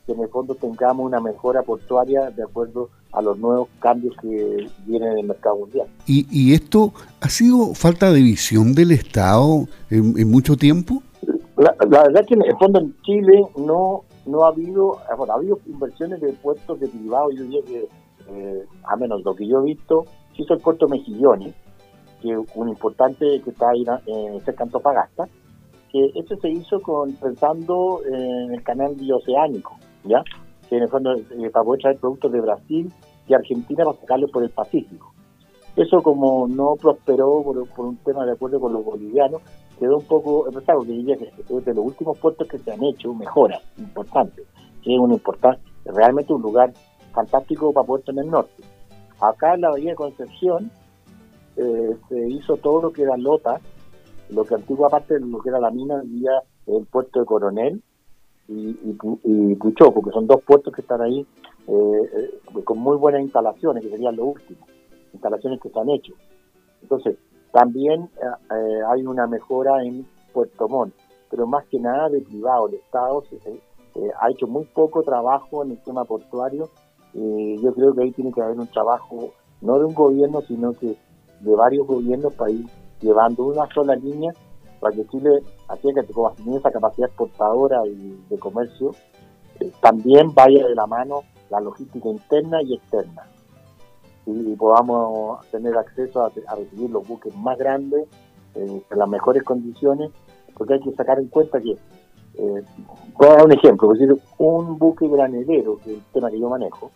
en 0.07 0.19
el 0.19 0.27
fondo 0.29 0.55
tengamos 0.55 1.05
una 1.05 1.19
mejora 1.19 1.63
portuaria 1.63 2.29
de 2.29 2.43
acuerdo 2.43 2.89
a 3.11 3.21
los 3.21 3.37
nuevos 3.37 3.69
cambios 3.79 4.15
que 4.21 4.67
vienen 4.85 5.13
en 5.13 5.17
el 5.19 5.27
mercado 5.27 5.57
mundial. 5.57 5.87
¿Y, 6.05 6.27
y 6.31 6.53
esto 6.53 6.93
ha 7.21 7.29
sido 7.29 7.73
falta 7.73 8.11
de 8.11 8.21
visión 8.21 8.73
del 8.73 8.91
Estado 8.91 9.67
en 9.89 10.29
mucho 10.29 10.57
tiempo? 10.57 11.01
La, 11.57 11.73
verdad 11.79 12.21
es 12.21 12.27
que 12.27 12.33
en 12.33 12.41
el 12.41 12.57
fondo 12.57 12.79
en 12.79 12.95
Chile 13.03 13.45
no 13.57 14.03
no 14.25 14.45
ha 14.45 14.49
habido, 14.49 14.99
bueno, 15.17 15.33
ha 15.33 15.35
habido 15.35 15.59
inversiones 15.65 16.21
de 16.21 16.31
puertos 16.33 16.79
de 16.79 16.87
privado, 16.87 17.29
yo 17.31 17.43
diría 17.43 17.61
que, 17.65 17.87
eh, 18.29 18.65
a 18.85 18.95
menos 18.95 19.23
lo 19.23 19.35
que 19.35 19.45
yo 19.47 19.59
he 19.59 19.65
visto, 19.65 20.05
hizo 20.37 20.53
el 20.53 20.61
puerto 20.61 20.87
Mejillones, 20.87 21.53
que 22.21 22.31
es 22.31 22.39
un 22.55 22.69
importante 22.69 23.41
que 23.41 23.49
está 23.49 23.69
ahí 23.69 23.83
en 24.05 24.39
cerca 24.45 24.63
de 24.63 24.69
Antofagasta, 24.69 25.27
que 25.91 26.11
ese 26.15 26.37
se 26.37 26.49
hizo 26.49 26.81
con, 26.81 27.13
pensando 27.15 28.01
en 28.05 28.53
el 28.53 28.63
canal 28.63 28.95
bioceánico, 28.95 29.77
¿ya? 30.03 30.23
Que 30.69 30.77
en 30.77 30.83
el 30.83 30.89
fondo 30.89 31.13
eh, 31.13 31.49
para 31.51 31.65
poder 31.65 31.81
traer 31.81 31.97
productos 31.97 32.31
de 32.31 32.41
Brasil 32.41 32.93
y 33.27 33.33
Argentina 33.33 33.83
para 33.83 33.97
sacarlos 33.99 34.31
por 34.31 34.43
el 34.43 34.49
Pacífico. 34.49 35.13
Eso 35.75 36.03
como 36.03 36.47
no 36.47 36.75
prosperó 36.75 37.41
por, 37.43 37.85
un 37.85 37.97
tema 37.97 38.25
de 38.25 38.33
acuerdo 38.33 38.59
con 38.59 38.73
los 38.73 38.85
bolivianos, 38.85 39.41
quedó 39.79 39.97
un 39.97 40.05
poco 40.05 40.47
empezado, 40.47 40.81
que 40.81 40.99
es 41.01 41.65
de 41.65 41.73
los 41.73 41.85
últimos 41.85 42.17
puertos 42.19 42.47
que 42.47 42.59
se 42.59 42.71
han 42.71 42.83
hecho 42.83 43.13
mejoras 43.13 43.61
importantes, 43.77 44.45
que 44.83 44.93
es 44.93 44.99
un 44.99 45.13
importante, 45.13 45.63
realmente 45.85 46.31
un 46.31 46.43
lugar 46.43 46.71
fantástico 47.11 47.73
para 47.73 47.87
Puerto 47.87 48.11
en 48.11 48.19
el 48.19 48.27
norte. 48.29 48.63
Acá 49.19 49.55
en 49.55 49.61
la 49.61 49.71
Bahía 49.71 49.91
de 49.91 49.95
Concepción 49.95 50.71
eh, 51.55 51.97
se 52.07 52.29
hizo 52.29 52.57
todo 52.57 52.83
lo 52.83 52.91
que 52.91 53.03
era 53.03 53.17
Lota, 53.17 53.59
lo 54.29 54.43
que 54.43 54.55
antigua 54.55 54.89
parte 54.89 55.15
de 55.15 55.21
lo 55.21 55.39
que 55.39 55.49
era 55.49 55.59
la 55.59 55.71
mina, 55.71 56.01
el 56.67 56.85
puerto 56.85 57.19
de 57.19 57.25
Coronel 57.25 57.81
y, 58.47 58.77
y, 59.23 59.55
Puchó, 59.55 59.93
porque 59.93 60.11
son 60.11 60.27
dos 60.27 60.41
puertos 60.43 60.73
que 60.73 60.81
están 60.81 61.01
ahí 61.01 61.25
eh, 61.67 62.09
eh, 62.13 62.63
con 62.63 62.79
muy 62.79 62.97
buenas 62.97 63.21
instalaciones, 63.21 63.83
que 63.83 63.89
serían 63.89 64.15
lo 64.15 64.25
último, 64.25 64.65
instalaciones 65.13 65.61
que 65.61 65.69
se 65.69 65.79
han 65.79 65.89
hecho. 65.89 66.13
Entonces, 66.81 67.17
también 67.51 68.09
eh, 68.21 68.81
hay 68.87 69.05
una 69.05 69.27
mejora 69.27 69.83
en 69.83 70.05
Puerto 70.33 70.67
Montt, 70.67 70.93
pero 71.29 71.47
más 71.47 71.65
que 71.67 71.79
nada 71.79 72.09
de 72.09 72.21
privado. 72.21 72.67
El 72.67 72.75
Estado 72.75 73.23
ha 74.19 74.29
hecho 74.29 74.47
muy 74.47 74.65
poco 74.65 75.03
trabajo 75.03 75.63
en 75.63 75.71
el 75.71 75.77
tema 75.83 76.03
portuario. 76.03 76.69
y 77.13 77.61
yo 77.61 77.73
creo 77.73 77.93
que 77.93 78.03
ahí 78.03 78.11
tiene 78.11 78.33
que 78.33 78.41
haber 78.41 78.59
un 78.59 78.67
trabajo, 78.67 79.31
no 79.61 79.79
de 79.79 79.85
un 79.85 79.93
gobierno, 79.93 80.41
sino 80.41 80.73
que 80.73 80.97
de 81.39 81.55
varios 81.55 81.87
gobiernos 81.87 82.33
para 82.33 82.51
ir 82.51 82.65
llevando 82.99 83.45
una 83.45 83.67
sola 83.73 83.95
línea 83.95 84.33
para 84.83 84.95
que 84.95 85.07
Chile, 85.07 85.41
así 85.73 85.93
que 85.93 86.13
como 86.13 86.33
esa 86.57 86.71
capacidad 86.71 87.07
exportadora 87.07 87.85
y 87.85 88.23
de 88.29 88.39
comercio, 88.39 88.91
también 89.81 90.33
vaya 90.33 90.67
de 90.67 90.75
la 90.75 90.87
mano 90.87 91.23
la 91.49 91.59
logística 91.59 92.09
interna 92.09 92.61
y 92.61 92.75
externa. 92.75 93.23
Y 94.25 94.55
podamos 94.55 95.45
tener 95.51 95.77
acceso 95.77 96.25
a, 96.25 96.31
recibir 96.55 96.89
los 96.89 97.07
buques 97.07 97.35
más 97.35 97.57
grandes 97.57 98.07
en 98.55 98.81
las 98.89 99.09
mejores 99.09 99.43
condiciones, 99.43 100.11
porque 100.55 100.75
hay 100.75 100.79
que 100.79 100.91
sacar 100.93 101.19
en 101.19 101.27
cuenta 101.27 101.59
que, 101.59 101.71
eh, 101.71 102.63
voy 103.15 103.27
a 103.27 103.33
dar 103.33 103.45
un 103.45 103.51
ejemplo, 103.51 103.93
decir, 103.93 104.15
un 104.37 104.77
buque 104.77 105.07
granelero, 105.07 105.77
que 105.77 105.91
es 105.91 105.97
el 105.97 106.03
tema 106.13 106.31
que 106.31 106.39
yo 106.39 106.49
manejo, 106.49 106.91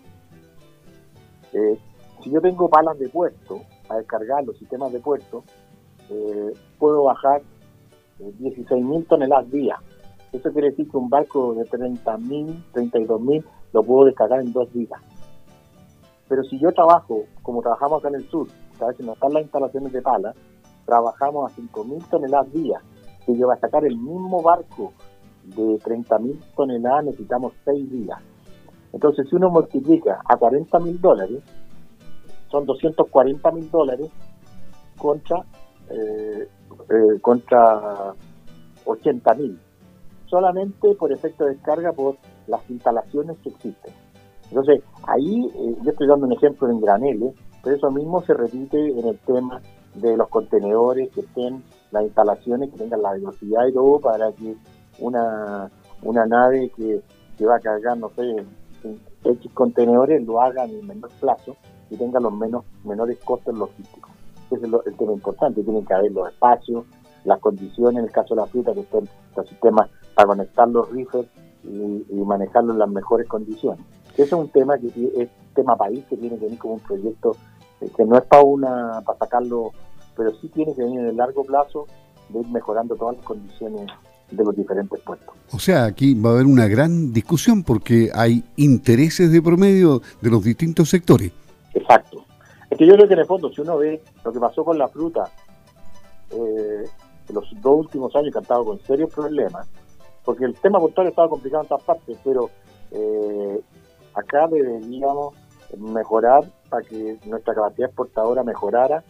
eh, 1.53 1.77
si 2.23 2.31
yo 2.31 2.41
tengo 2.41 2.69
palas 2.69 2.97
de 2.99 3.09
puerto 3.09 3.61
a 3.89 3.97
descargar 3.97 4.43
los 4.43 4.57
sistemas 4.57 4.91
de 4.91 4.99
puerto, 4.99 5.43
eh, 6.09 6.53
puedo 6.77 7.03
bajar 7.03 7.41
16.000 8.19 9.07
toneladas 9.07 9.51
día. 9.51 9.77
Eso 10.31 10.51
quiere 10.51 10.71
decir 10.71 10.89
que 10.89 10.97
un 10.97 11.09
barco 11.09 11.53
de 11.53 11.63
30.000, 11.63 12.63
32.000 12.73 13.43
lo 13.73 13.83
puedo 13.83 14.05
descargar 14.05 14.41
en 14.41 14.51
dos 14.51 14.71
días. 14.73 14.99
Pero 16.27 16.43
si 16.43 16.59
yo 16.59 16.71
trabajo, 16.73 17.23
como 17.41 17.61
trabajamos 17.61 17.99
acá 17.99 18.09
en 18.09 18.15
el 18.15 18.29
sur, 18.29 18.47
cada 18.77 18.87
vez 18.87 18.97
que 18.97 19.03
no 19.03 19.13
están 19.13 19.33
las 19.33 19.43
instalaciones 19.43 19.93
de 19.93 20.01
pala, 20.01 20.33
trabajamos 20.85 21.51
a 21.51 21.55
5.000 21.55 22.09
toneladas 22.09 22.51
día. 22.51 22.81
Si 23.25 23.37
yo 23.37 23.47
voy 23.47 23.55
a 23.55 23.59
sacar 23.59 23.85
el 23.85 23.97
mismo 23.97 24.41
barco 24.41 24.93
de 25.43 25.79
30.000 25.79 26.39
toneladas, 26.55 27.05
necesitamos 27.05 27.53
6 27.65 27.91
días. 27.91 28.19
Entonces, 28.93 29.27
si 29.29 29.35
uno 29.35 29.49
multiplica 29.49 30.21
a 30.25 30.37
40.000 30.37 30.99
dólares, 30.99 31.43
son 32.49 32.65
240.000 32.65 33.69
dólares 33.69 34.09
contra, 34.97 35.43
eh, 35.89 36.47
eh, 36.89 37.19
contra 37.21 38.13
80.000. 38.85 39.57
Solamente 40.25 40.93
por 40.95 41.11
efecto 41.11 41.45
de 41.45 41.51
descarga 41.51 41.91
por 41.93 42.17
las 42.47 42.69
instalaciones 42.69 43.37
que 43.39 43.49
existen. 43.49 43.93
Entonces, 44.49 44.81
ahí 45.07 45.45
eh, 45.55 45.75
yo 45.83 45.91
estoy 45.91 46.07
dando 46.07 46.25
un 46.25 46.33
ejemplo 46.33 46.69
en 46.69 46.79
graneles, 46.79 47.33
pero 47.63 47.75
eso 47.75 47.91
mismo 47.91 48.21
se 48.23 48.33
repite 48.33 48.77
en 48.77 49.07
el 49.07 49.17
tema 49.19 49.61
de 49.95 50.15
los 50.15 50.29
contenedores, 50.29 51.09
que 51.11 51.21
estén 51.21 51.63
las 51.91 52.03
instalaciones, 52.03 52.69
que 52.71 52.77
tengan 52.77 53.01
la 53.01 53.13
velocidad 53.13 53.67
y 53.67 53.73
todo, 53.73 53.99
para 53.99 54.31
que 54.31 54.55
una, 54.99 55.69
una 56.03 56.25
nave 56.25 56.71
que, 56.75 57.01
que 57.37 57.45
va 57.45 57.57
a 57.57 57.59
cargar, 57.59 57.97
no 57.97 58.09
sé, 58.09 58.45
X 59.23 59.51
contenedores 59.53 60.25
lo 60.25 60.41
haga 60.41 60.65
en 60.65 60.71
el 60.71 60.83
menor 60.83 61.09
plazo 61.19 61.55
y 61.89 61.97
tenga 61.97 62.19
los 62.19 62.33
menos 62.33 62.65
menores 62.83 63.17
costos 63.23 63.57
logísticos. 63.57 64.11
Ese 64.51 64.65
es 64.65 64.73
el 64.85 64.97
tema 64.97 65.13
importante, 65.13 65.63
tienen 65.63 65.85
que 65.85 65.93
haber 65.93 66.11
los 66.11 66.29
espacios, 66.29 66.85
las 67.25 67.39
condiciones, 67.39 67.99
en 67.99 68.05
el 68.05 68.11
caso 68.11 68.35
de 68.35 68.41
la 68.41 68.47
fruta, 68.47 68.73
que 68.73 68.81
estén 68.81 69.07
los 69.35 69.47
sistemas 69.49 69.89
para 70.15 70.27
conectar 70.27 70.67
los 70.69 70.89
rifles 70.91 71.25
y, 71.63 72.05
y 72.09 72.15
manejarlo 72.25 72.73
en 72.73 72.79
las 72.79 72.89
mejores 72.89 73.27
condiciones. 73.27 73.85
Ese 74.13 74.23
es 74.23 74.33
un 74.33 74.49
tema 74.49 74.77
que 74.77 74.87
es 74.87 75.29
tema 75.53 75.75
país, 75.75 76.03
que 76.09 76.15
tiene 76.15 76.37
que 76.37 76.45
venir 76.45 76.59
como 76.59 76.75
un 76.75 76.79
proyecto 76.79 77.35
eh, 77.81 77.89
que 77.95 78.05
no 78.05 78.17
es 78.17 78.25
para 78.25 78.43
una 78.43 79.01
para 79.05 79.19
sacarlo, 79.19 79.71
pero 80.15 80.31
sí 80.39 80.47
tiene 80.49 80.73
que 80.73 80.83
venir 80.83 81.01
en 81.01 81.07
el 81.07 81.17
largo 81.17 81.43
plazo 81.43 81.87
de 82.29 82.39
ir 82.39 82.47
mejorando 82.47 82.95
todas 82.95 83.17
las 83.17 83.25
condiciones 83.25 83.87
de 84.31 84.43
los 84.43 84.55
diferentes 84.55 84.99
puestos. 85.01 85.33
O 85.51 85.59
sea, 85.59 85.85
aquí 85.85 86.13
va 86.13 86.31
a 86.31 86.33
haber 86.33 86.45
una 86.45 86.67
gran 86.67 87.13
discusión 87.13 87.63
porque 87.63 88.09
hay 88.13 88.43
intereses 88.55 89.31
de 89.31 89.41
promedio 89.41 90.01
de 90.21 90.29
los 90.29 90.43
distintos 90.43 90.89
sectores. 90.89 91.31
Exacto. 91.73 92.25
Que 92.77 92.85
yo 92.85 92.93
creo 92.93 93.07
que 93.07 93.13
en 93.13 93.19
el 93.21 93.25
fondo, 93.25 93.49
si 93.51 93.61
uno 93.61 93.77
ve 93.77 94.01
lo 94.23 94.31
que 94.31 94.39
pasó 94.39 94.63
con 94.63 94.77
la 94.77 94.87
fruta, 94.87 95.29
eh, 96.29 96.83
los 97.33 97.45
dos 97.61 97.79
últimos 97.79 98.15
años 98.15 98.31
que 98.31 98.37
han 98.37 98.43
estado 98.43 98.65
con 98.65 98.79
serios 98.79 99.13
problemas, 99.13 99.67
porque 100.23 100.45
el 100.45 100.53
tema 100.55 100.79
portuario 100.79 101.09
estaba 101.09 101.29
complicado 101.29 101.63
en 101.63 101.69
todas 101.69 101.83
partes, 101.83 102.17
pero 102.23 102.49
eh, 102.91 103.61
acá 104.13 104.47
deberíamos 104.47 105.35
mejorar 105.77 106.43
para 106.69 106.83
que 106.83 107.17
nuestra 107.25 107.53
capacidad 107.53 107.87
exportadora 107.87 108.43
mejorara 108.43 109.03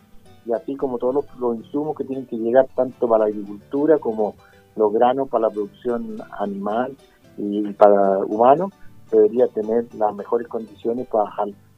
y 0.45 0.53
así 0.53 0.75
como 0.75 0.97
todos 0.97 1.25
los, 1.37 1.57
insumos 1.57 1.95
que 1.95 2.05
tienen 2.05 2.25
que 2.25 2.37
llegar 2.37 2.67
tanto 2.75 3.07
para 3.07 3.25
la 3.25 3.29
agricultura 3.29 3.97
como 3.99 4.35
los 4.75 4.93
granos 4.93 5.27
para 5.27 5.47
la 5.47 5.49
producción 5.49 6.17
animal 6.39 6.95
y 7.37 7.73
para 7.73 8.19
humanos, 8.19 8.71
debería 9.11 9.47
tener 9.47 9.93
las 9.95 10.15
mejores 10.15 10.47
condiciones 10.47 11.07
para 11.07 11.29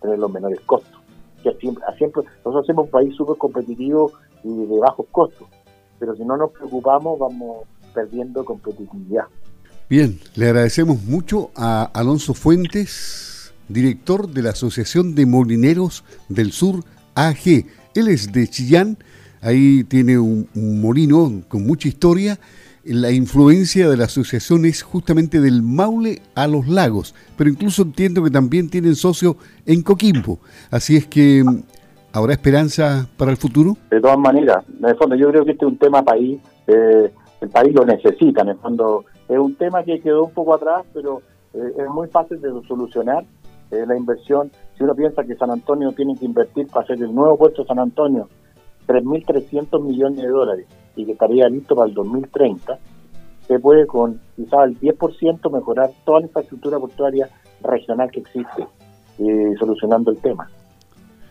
tener 0.02 0.20
los 0.20 0.32
menores 0.32 0.60
costos. 0.62 0.99
Que 1.44 1.54
siempre, 1.60 1.84
siempre, 1.98 2.24
nosotros 2.46 2.66
somos 2.68 2.86
un 2.86 2.92
país 2.92 3.16
súper 3.16 3.38
competitivo 3.38 4.12
y 4.44 4.66
de 4.66 4.80
bajos 4.80 5.06
costos, 5.12 5.48
pero 6.00 6.16
si 6.16 6.24
no 6.24 6.38
nos 6.38 6.52
preocupamos 6.52 7.20
vamos 7.20 7.66
perdiendo 7.94 8.44
competitividad. 8.46 9.26
Bien, 9.90 10.20
le 10.36 10.46
agradecemos 10.46 11.02
mucho 11.04 11.50
a 11.56 11.84
Alonso 11.94 12.34
Fuentes, 12.34 13.54
director 13.68 14.30
de 14.30 14.44
la 14.44 14.52
Asociación 14.52 15.16
de 15.16 15.26
Molineros 15.26 16.04
del 16.28 16.52
Sur 16.52 16.84
AG. 17.16 17.66
Él 17.96 18.08
es 18.08 18.32
de 18.32 18.48
Chillán, 18.48 18.98
ahí 19.42 19.84
tiene 19.84 20.20
un, 20.20 20.48
molino 20.54 21.42
con 21.48 21.66
mucha 21.66 21.88
historia 21.88 22.40
la 22.84 23.12
influencia 23.12 23.90
de 23.90 23.98
la 23.98 24.06
asociación 24.06 24.66
es 24.66 24.84
justamente 24.84 25.42
del 25.42 25.62
Maule 25.62 26.22
a 26.36 26.48
los 26.48 26.68
lagos, 26.68 27.14
pero 27.38 27.50
incluso 27.50 27.82
entiendo 27.82 28.24
que 28.24 28.30
también 28.30 28.70
tienen 28.70 28.96
socio 28.96 29.38
en 29.66 29.82
Coquimbo. 29.82 30.40
Así 30.72 30.96
es 30.96 31.06
que, 31.08 31.44
¿habrá 32.14 32.34
esperanza 32.34 33.08
para 33.18 33.32
el 33.32 33.38
futuro? 33.38 33.76
De 33.90 34.00
todas 34.00 34.18
maneras, 34.18 34.64
en 34.80 34.86
el 34.86 34.96
fondo 34.96 35.16
yo 35.16 35.30
creo 35.30 35.46
que 35.46 35.52
este 35.52 35.66
es 35.66 35.72
un 35.72 35.78
tema 35.78 36.04
país, 36.04 36.40
eh, 36.68 37.12
el 37.42 37.50
país 37.50 37.74
lo 37.74 37.86
necesita, 37.86 38.42
en 38.42 38.50
el 38.50 38.58
fondo 38.58 39.06
es 39.28 39.38
un 39.38 39.56
tema 39.56 39.84
que 39.84 40.00
quedó 40.00 40.26
un 40.26 40.32
poco 40.32 40.54
atrás, 40.54 40.84
pero 40.94 41.22
eh, 41.54 41.74
es 41.78 41.90
muy 41.90 42.08
fácil 42.08 42.42
de 42.42 42.50
solucionar. 42.68 43.26
Eh, 43.72 43.86
la 43.86 43.96
inversión, 43.96 44.52
si 44.76 44.84
uno 44.84 44.96
piensa 44.96 45.24
que 45.24 45.36
San 45.36 45.52
Antonio 45.52 45.92
tiene 45.92 46.16
que 46.16 46.26
invertir 46.26 46.66
para 46.68 46.86
hacer 46.86 46.98
el 46.98 47.14
nuevo 47.14 47.38
puerto 47.38 47.62
de 47.62 47.68
San 47.68 47.78
Antonio 47.78 48.28
3.300 48.88 49.84
millones 49.84 50.24
de 50.24 50.28
dólares 50.28 50.66
y 51.00 51.06
que 51.06 51.14
estaría 51.14 51.48
listo 51.48 51.76
para 51.76 51.88
el 51.88 51.94
2030, 51.94 52.78
se 53.48 53.60
puede 53.60 53.88
con 53.88 54.20
quizás 54.36 54.60
el 54.66 54.80
10% 54.80 55.52
mejorar 55.52 55.92
toda 56.06 56.20
la 56.20 56.28
infraestructura 56.28 56.80
portuaria 56.80 57.30
regional 57.62 58.12
que 58.12 58.20
existe, 58.20 58.68
eh, 59.18 59.54
solucionando 59.58 60.12
el 60.12 60.18
tema. 60.18 60.50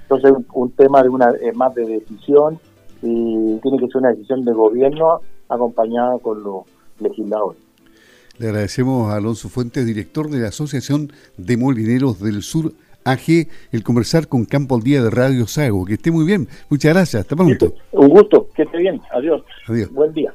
Entonces, 0.02 0.32
un, 0.54 0.70
tema 0.72 1.02
de 1.02 1.10
una 1.10 1.32
más 1.54 1.74
de 1.74 1.84
decisión 1.84 2.58
y 3.02 3.58
tiene 3.58 3.78
que 3.78 3.86
ser 3.88 3.98
una 3.98 4.10
decisión 4.10 4.44
de 4.44 4.52
gobierno 4.52 5.20
acompañada 5.48 6.18
con 6.18 6.42
los 6.42 6.64
legisladores. 6.98 7.60
Le 8.38 8.48
agradecemos 8.48 9.10
a 9.10 9.16
Alonso 9.16 9.48
Fuentes, 9.48 9.84
director 9.84 10.30
de 10.30 10.38
la 10.38 10.48
Asociación 10.48 11.12
de 11.36 11.56
Molineros 11.56 12.20
del 12.20 12.42
Sur 12.42 12.72
AG, 13.10 13.48
el 13.72 13.82
conversar 13.82 14.28
con 14.28 14.44
Campo 14.44 14.76
al 14.76 14.82
Día 14.82 15.02
de 15.02 15.10
Radio 15.10 15.46
Sago. 15.46 15.84
Que 15.84 15.94
esté 15.94 16.10
muy 16.10 16.24
bien. 16.24 16.48
Muchas 16.68 16.94
gracias. 16.94 17.22
Hasta 17.22 17.36
pronto. 17.36 17.74
Un 17.92 18.08
gusto. 18.08 18.48
Que 18.54 18.62
esté 18.62 18.78
bien. 18.78 19.00
Adiós. 19.12 19.42
Adiós. 19.66 19.92
Buen 19.92 20.12
día. 20.12 20.32